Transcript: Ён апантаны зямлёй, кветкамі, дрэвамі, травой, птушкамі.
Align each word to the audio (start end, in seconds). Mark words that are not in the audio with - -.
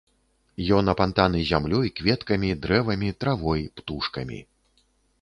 Ён 0.77 0.89
апантаны 0.93 1.43
зямлёй, 1.51 1.91
кветкамі, 2.01 2.49
дрэвамі, 2.65 3.15
травой, 3.23 3.61
птушкамі. 3.79 4.39